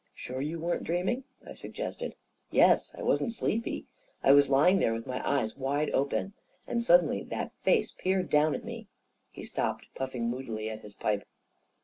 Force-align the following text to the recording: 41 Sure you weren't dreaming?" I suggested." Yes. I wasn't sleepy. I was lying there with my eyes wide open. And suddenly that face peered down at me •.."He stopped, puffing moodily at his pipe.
41 0.15 0.15
Sure 0.17 0.41
you 0.41 0.59
weren't 0.59 0.83
dreaming?" 0.83 1.25
I 1.47 1.53
suggested." 1.53 2.15
Yes. 2.63 2.91
I 2.97 3.03
wasn't 3.03 3.33
sleepy. 3.33 3.85
I 4.23 4.31
was 4.31 4.49
lying 4.49 4.79
there 4.79 4.93
with 4.93 5.05
my 5.05 5.21
eyes 5.23 5.55
wide 5.55 5.91
open. 5.91 6.33
And 6.65 6.83
suddenly 6.83 7.21
that 7.25 7.53
face 7.61 7.91
peered 7.95 8.27
down 8.27 8.55
at 8.55 8.65
me 8.65 8.79
•.."He 9.29 9.43
stopped, 9.43 9.85
puffing 9.93 10.27
moodily 10.27 10.71
at 10.71 10.81
his 10.81 10.95
pipe. 10.95 11.23